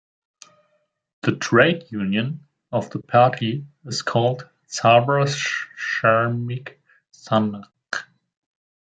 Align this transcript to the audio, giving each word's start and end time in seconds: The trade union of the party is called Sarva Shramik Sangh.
The 1.21 1.33
trade 1.35 1.83
union 1.91 2.47
of 2.71 2.89
the 2.89 2.97
party 2.97 3.67
is 3.85 4.01
called 4.01 4.49
Sarva 4.67 5.27
Shramik 5.27 6.79
Sangh. 7.13 7.63